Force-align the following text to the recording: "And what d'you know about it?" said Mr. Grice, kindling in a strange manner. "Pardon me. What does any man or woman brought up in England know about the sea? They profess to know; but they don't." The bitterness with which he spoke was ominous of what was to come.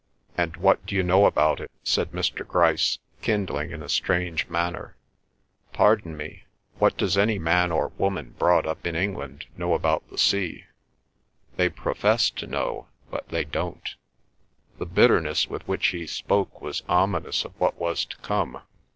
"And 0.35 0.57
what 0.57 0.83
d'you 0.87 1.03
know 1.03 1.27
about 1.27 1.59
it?" 1.59 1.69
said 1.83 2.09
Mr. 2.11 2.43
Grice, 2.47 2.97
kindling 3.21 3.69
in 3.69 3.83
a 3.83 3.87
strange 3.87 4.47
manner. 4.47 4.95
"Pardon 5.73 6.17
me. 6.17 6.45
What 6.79 6.97
does 6.97 7.19
any 7.19 7.37
man 7.37 7.71
or 7.71 7.89
woman 7.99 8.31
brought 8.39 8.65
up 8.65 8.87
in 8.87 8.95
England 8.95 9.45
know 9.57 9.75
about 9.75 10.09
the 10.09 10.17
sea? 10.17 10.65
They 11.55 11.69
profess 11.69 12.31
to 12.31 12.47
know; 12.47 12.87
but 13.11 13.29
they 13.29 13.43
don't." 13.43 13.89
The 14.79 14.87
bitterness 14.87 15.47
with 15.47 15.67
which 15.67 15.85
he 15.89 16.07
spoke 16.07 16.63
was 16.63 16.81
ominous 16.89 17.45
of 17.45 17.53
what 17.59 17.77
was 17.77 18.03
to 18.05 18.17
come. 18.17 18.59